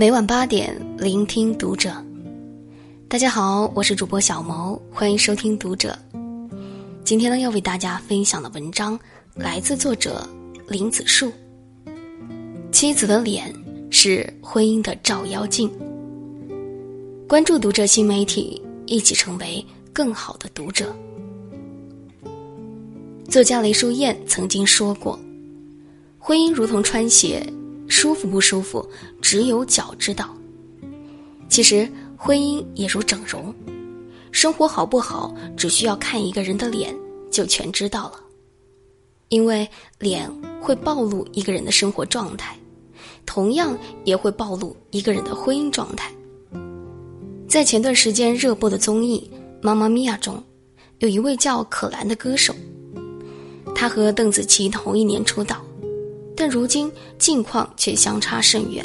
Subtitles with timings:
[0.00, 1.92] 每晚八点，聆听读者。
[3.06, 5.94] 大家好，我是主播小萌，欢迎收听读者。
[7.04, 8.98] 今天呢，要为大家分享的文章
[9.34, 10.26] 来自作者
[10.66, 11.30] 林子树。
[12.72, 13.54] 妻子的脸
[13.90, 15.70] 是婚姻的照妖镜。
[17.28, 19.62] 关注读者新媒体，一起成为
[19.92, 20.96] 更好的读者。
[23.28, 25.20] 作家雷淑燕曾经说过
[26.18, 27.46] ：“婚姻如同穿鞋。”
[27.90, 28.88] 舒服不舒服，
[29.20, 30.34] 只有脚知道。
[31.48, 31.86] 其实
[32.16, 33.52] 婚姻也如整容，
[34.30, 36.96] 生活好不好，只需要看一个人的脸
[37.32, 38.20] 就全知道了。
[39.28, 42.56] 因为脸会暴露一个人的生活状态，
[43.26, 46.12] 同样也会暴露一个人的婚姻状态。
[47.48, 49.28] 在前段时间热播的综艺
[49.60, 50.42] 《妈妈咪呀》中，
[51.00, 52.54] 有一位叫可兰的歌手，
[53.74, 55.60] 他和邓紫棋同一年出道。
[56.40, 58.82] 但如今境况却相差甚远，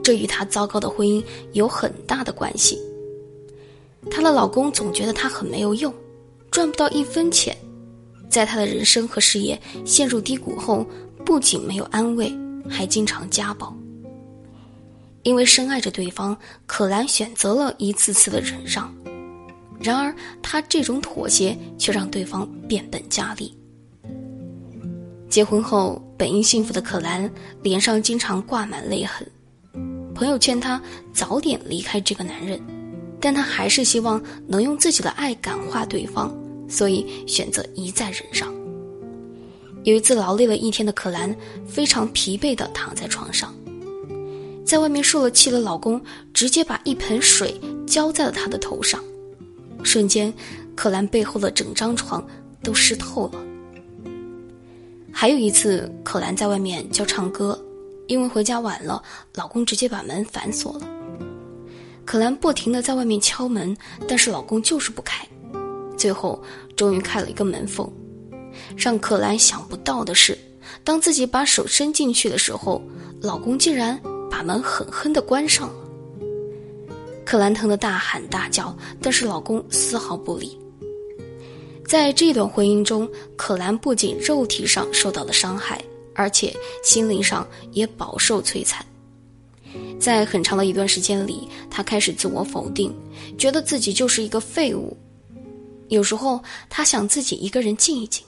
[0.00, 1.20] 这与她糟糕的婚姻
[1.52, 2.78] 有很大的关系。
[4.08, 5.92] 她的老公总觉得她很没有用，
[6.52, 7.56] 赚不到一分钱，
[8.30, 10.86] 在她的人生和事业陷入低谷后，
[11.26, 12.32] 不仅没有安慰，
[12.70, 13.76] 还经常家暴。
[15.24, 18.94] 因为深爱着对方，可兰选择了一次次的忍让，
[19.80, 23.52] 然而她这种妥协却让对方变本加厉。
[25.28, 27.30] 结婚后，本应幸福的可兰
[27.62, 29.26] 脸上经常挂满泪痕。
[30.14, 30.80] 朋友劝她
[31.12, 32.60] 早点离开这个男人，
[33.20, 36.34] 但她还是希望能用自己的爱感化对方，
[36.68, 38.52] 所以选择一再忍让。
[39.84, 41.34] 有一次劳累了一天的可兰
[41.66, 43.54] 非常疲惫地躺在床上，
[44.64, 46.00] 在外面受了气的老公
[46.32, 47.54] 直接把一盆水
[47.86, 49.02] 浇在了她的头上，
[49.84, 50.32] 瞬间，
[50.74, 52.26] 可兰背后的整张床
[52.62, 53.44] 都湿透了。
[55.12, 57.58] 还有一次，可兰在外面叫唱歌，
[58.06, 59.02] 因为回家晚了，
[59.34, 60.88] 老公直接把门反锁了。
[62.04, 65.26] 可兰不停的在外面敲门，但是老公就是不开，
[65.96, 66.42] 最后
[66.76, 67.90] 终于开了一个门缝。
[68.76, 70.38] 让可兰想不到的是，
[70.84, 72.80] 当自己把手伸进去的时候，
[73.20, 74.00] 老公竟然
[74.30, 75.74] 把门狠狠的关上了。
[77.24, 80.58] 可兰疼得大喊大叫，但是老公丝毫不理。
[81.88, 85.82] 在这段婚姻中，可兰不仅肉体上受到了伤害，
[86.14, 86.54] 而且
[86.84, 88.84] 心灵上也饱受摧残。
[89.98, 92.94] 在很长的一段时间里，她开始自我否定，
[93.38, 94.94] 觉得自己就是一个废物。
[95.88, 96.38] 有时候，
[96.68, 98.22] 她想自己一个人静一静，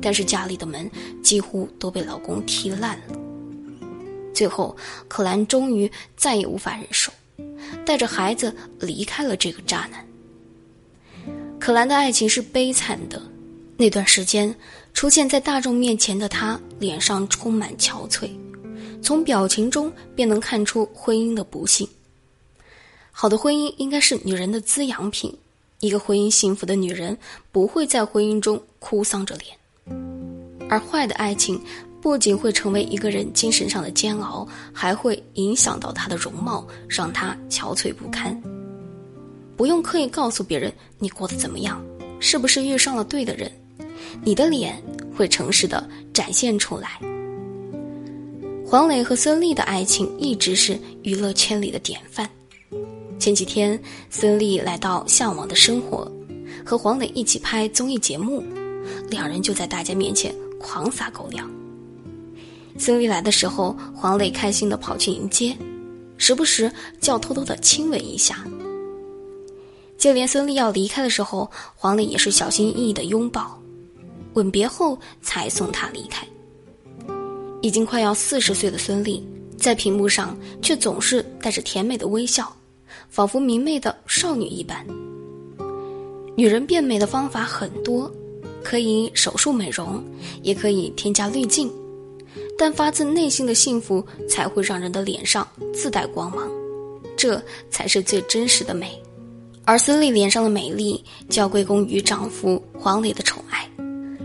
[0.00, 0.88] 但是家里的门
[1.20, 3.16] 几乎都被老公踢烂了。
[4.32, 4.76] 最后，
[5.08, 7.12] 可兰终于再也无法忍受，
[7.84, 10.06] 带着孩子离开了这个渣男。
[11.60, 13.20] 可兰的爱情是悲惨的，
[13.76, 14.52] 那段时间
[14.94, 18.30] 出现在大众面前的她，脸上充满憔悴，
[19.02, 21.86] 从表情中便能看出婚姻的不幸。
[23.12, 25.36] 好的婚姻应该是女人的滋养品，
[25.80, 27.16] 一个婚姻幸福的女人
[27.52, 30.00] 不会在婚姻中哭丧着脸，
[30.70, 31.60] 而坏的爱情
[32.00, 38.42] 不仅会成为一个人精神上的煎熬，还会影响到她的容貌，让她憔悴不堪。
[39.60, 41.84] 不用刻意告诉别人你过得怎么样，
[42.18, 43.52] 是不是遇上了对的人，
[44.24, 44.82] 你的脸
[45.14, 46.98] 会诚实的展现出来。
[48.66, 52.26] 黄磊和孙俪的爱情一直是娱乐圈里的典范。
[53.18, 53.78] 前几天，
[54.08, 56.10] 孙俪来到《向往的生活》，
[56.66, 58.42] 和黄磊一起拍综艺节目，
[59.10, 61.46] 两人就在大家面前狂撒狗粮。
[62.78, 65.54] 孙俪来的时候，黄磊开心的跑去迎接，
[66.16, 68.42] 时不时就要偷偷的亲吻一下。
[70.00, 73.60] 就连孙俪要离开的时候，黄磊也是小心翼翼的拥抱、
[74.32, 76.26] 吻别后才送她离开。
[77.60, 79.22] 已经快要四十岁的孙俪，
[79.58, 82.50] 在屏幕上却总是带着甜美的微笑，
[83.10, 84.84] 仿佛明媚的少女一般。
[86.34, 88.10] 女人变美的方法很多，
[88.64, 90.02] 可以手术美容，
[90.42, 91.70] 也可以添加滤镜，
[92.56, 96.50] 但发自内心的幸福才会让人的脸上自带光芒，
[97.18, 97.38] 这
[97.68, 98.98] 才是最真实的美。
[99.64, 103.68] 而孙俪脸上的美丽，就要归功于丈夫黄磊的宠爱。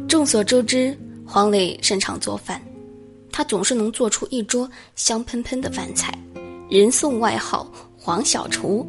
[0.07, 2.61] 众所周知，黄磊擅长做饭，
[3.31, 6.17] 他总是能做出一桌香喷喷的饭菜，
[6.69, 8.87] 人送外号“黄小厨”。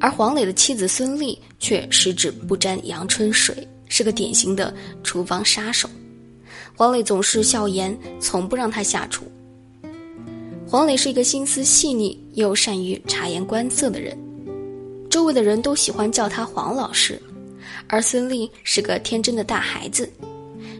[0.00, 4.72] 而黄磊的妻子孙俪却十指不沾阳春水，是个典型的
[5.02, 5.88] 厨房杀手。
[6.76, 9.24] 黄磊总是笑言，从不让他下厨。
[10.68, 14.18] 黄磊是一个心思细腻又善于察言观色的人。
[15.24, 17.18] 周围的人都喜欢叫他黄老师，
[17.88, 20.06] 而孙俪是个天真的大孩子，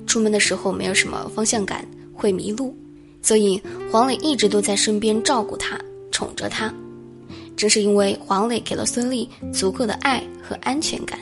[0.07, 1.83] 出门的时候没有什么方向感，
[2.13, 2.77] 会迷路，
[3.23, 3.59] 所以
[3.91, 5.81] 黄磊一直都在身边照顾她，
[6.11, 6.71] 宠着他。
[7.57, 11.19] 正是因为黄磊给了孙俪足够的爱和安全感，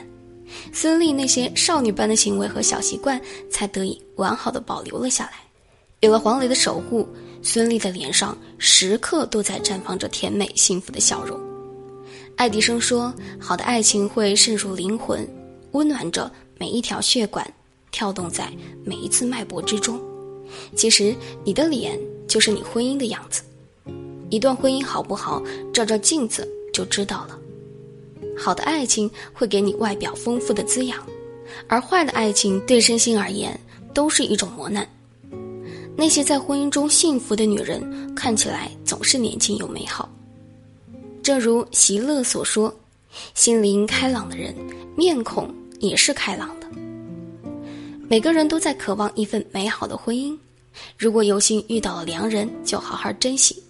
[0.73, 3.17] 孙俪那些少女般的行为和小习惯
[3.49, 5.35] 才得以完好的保留了下来。
[6.01, 7.07] 有了黄磊的守护，
[7.41, 11.39] 孙俪的脸上时刻都在绽放着甜美幸福的笑容。
[12.35, 15.25] 爱迪生说：“好的爱情会渗入灵魂，
[15.71, 17.45] 温暖着每一条血管，
[17.91, 18.51] 跳动在
[18.83, 20.01] 每一次脉搏之中。”
[20.75, 21.97] 其实，你的脸
[22.27, 23.43] 就是你婚姻的样子。
[24.29, 25.41] 一段婚姻好不好，
[25.73, 27.39] 照照镜子就知道了。
[28.37, 30.99] 好的爱情会给你外表丰富的滋养，
[31.67, 33.57] 而坏的爱情对身心而言
[33.93, 34.87] 都是一种磨难。
[35.95, 40.09] 那些在婚姻中幸福的女人，看起来总是年轻又美好。
[41.23, 42.71] 正如席勒所说
[43.33, 44.53] ：“心灵开朗的人，
[44.97, 45.49] 面孔
[45.79, 46.67] 也是开朗的。”
[48.09, 50.37] 每个人都在渴望一份美好的婚姻。
[50.97, 53.63] 如果有幸遇到了良人，就好好珍惜。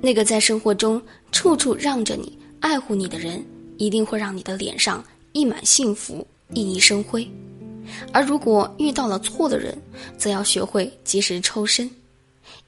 [0.00, 1.00] 那个在生活中
[1.30, 3.40] 处处让着你、爱护你的人，
[3.78, 7.26] 一定会让你的脸上溢满幸福、熠熠生辉。
[8.12, 9.80] 而如果遇到了错的人，
[10.18, 11.88] 则要学会及时抽身，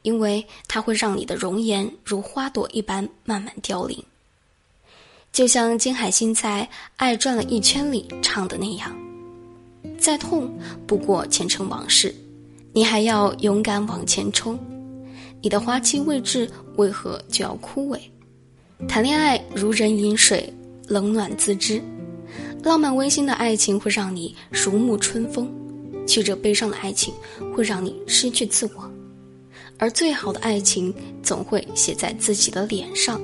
[0.03, 4.01] 因为它会让你的容颜如花朵一般慢慢凋零。
[5.33, 8.97] 就像金海心在《爱转了一圈》里唱的那样
[9.99, 10.53] ：“再痛
[10.87, 12.15] 不过前尘往事，
[12.73, 14.59] 你还要勇敢往前冲。
[15.41, 17.99] 你的花期未至，为何就要枯萎？
[18.89, 20.53] 谈恋爱如人饮水，
[20.89, 21.83] 冷暖自知。”
[22.65, 25.49] 浪漫温馨的爱情会让你如沐春风，
[26.07, 27.15] 曲折悲伤的爱情
[27.55, 28.91] 会让你失去自我，
[29.79, 30.93] 而最好的爱情
[31.23, 33.21] 总会写在自己的脸上。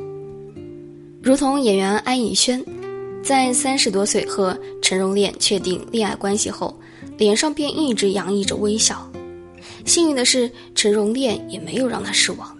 [1.24, 2.62] 如同演员安以轩，
[3.22, 6.78] 在三十多岁和陈荣炼确定恋爱关系后，
[7.16, 9.10] 脸上便一直洋溢着微笑。
[9.86, 12.54] 幸运的是，陈荣炼也没有让他失望，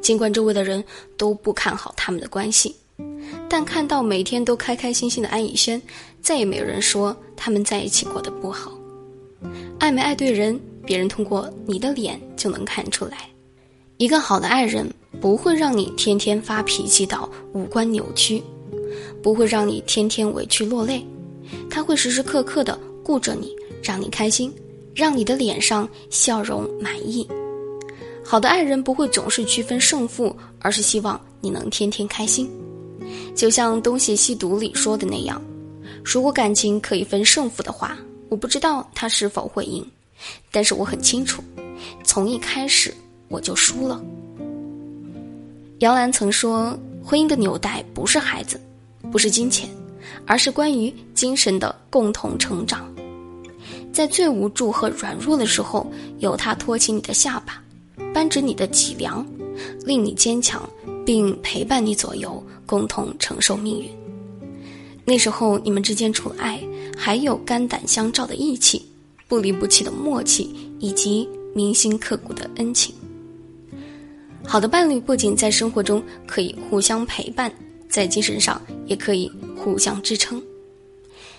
[0.00, 0.82] 尽管周围的人
[1.16, 2.74] 都不看好他们的关系。
[3.48, 5.80] 但看到每天都开开心心的安以轩，
[6.20, 8.72] 再也没有人说他们在一起过得不好。
[9.78, 13.30] 爱没爱对人，别人通过你的脸就能看出来。
[13.98, 18.42] 一个好的爱人不会让你天天发脾气到五官扭曲，
[19.22, 21.04] 不会让你天天委屈落泪，
[21.70, 24.52] 他会时时刻刻的顾着你，让你开心，
[24.94, 27.26] 让你的脸上笑容满意。
[28.22, 32.50] 好的爱人不会总是区分胜负，而是希望你能天天开心。
[33.34, 35.42] 就像《东邪西毒》里说的那样，
[36.02, 39.86] 如果感情可以分胜负的话，我不知道他是否会赢，
[40.50, 41.42] 但是我很清楚，
[42.02, 42.94] 从一开始
[43.28, 44.02] 我就输了。
[45.84, 48.58] 杨澜曾说：“婚姻的纽带不是孩子，
[49.12, 49.68] 不是金钱，
[50.24, 52.90] 而是关于精神的共同成长。
[53.92, 55.86] 在最无助和软弱的时候，
[56.20, 57.62] 有他托起你的下巴，
[58.14, 59.26] 扳直你的脊梁，
[59.84, 60.66] 令你坚强。”
[61.04, 63.90] 并陪伴你左右，共同承受命运。
[65.04, 66.58] 那时候，你们之间除了爱，
[66.96, 68.80] 还有肝胆相照的义气，
[69.28, 70.48] 不离不弃的默契，
[70.78, 72.94] 以及铭心刻骨的恩情。
[74.46, 77.52] 好的伴侣不仅在生活中可以互相陪伴，
[77.88, 80.40] 在精神上也可以互相支撑。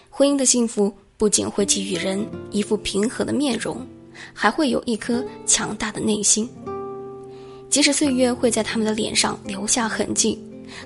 [0.10, 3.86] 婚姻的幸福不仅会给予人一副平和的面容，
[4.34, 6.50] 还会有一颗强大的内心。
[7.70, 10.40] 即使岁月会在他们的脸上留下痕迹，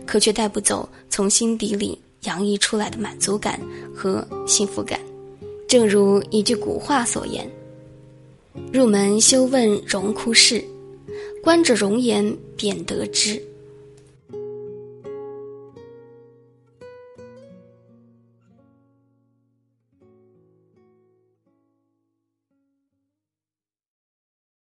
[0.06, 3.60] 可却带不走从心底里洋溢出来的满足感
[3.96, 5.00] 和幸福感。
[5.68, 7.48] 正如一句古话所言
[8.74, 10.64] ：“入门休问荣枯事，
[11.42, 13.42] 观者容颜便得知。”